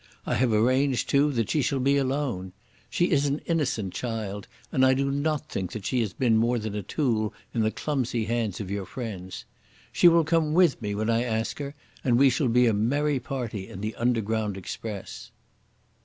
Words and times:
I 0.25 0.33
have 0.33 0.51
arranged, 0.51 1.09
too, 1.11 1.31
that 1.33 1.51
she 1.51 1.61
shall 1.61 1.79
be 1.79 1.95
alone. 1.95 2.53
She 2.89 3.11
is 3.11 3.27
an 3.27 3.37
innocent 3.45 3.93
child, 3.93 4.47
and 4.71 4.83
I 4.83 4.95
do 4.95 5.11
not 5.11 5.47
think 5.47 5.73
that 5.73 5.85
she 5.85 5.99
has 5.99 6.11
been 6.11 6.37
more 6.37 6.57
than 6.57 6.73
a 6.73 6.81
tool 6.81 7.35
in 7.53 7.61
the 7.61 7.69
clumsy 7.69 8.25
hands 8.25 8.59
of 8.59 8.71
your 8.71 8.87
friends. 8.87 9.45
She 9.91 10.07
will 10.07 10.23
come 10.23 10.53
with 10.55 10.81
me 10.81 10.95
when 10.95 11.11
I 11.11 11.21
ask 11.23 11.59
her, 11.59 11.75
and 12.03 12.17
we 12.17 12.31
shall 12.31 12.47
be 12.49 12.65
a 12.65 12.73
merry 12.73 13.19
party 13.19 13.69
in 13.69 13.81
the 13.81 13.93
Underground 13.93 14.57
Express." 14.57 15.29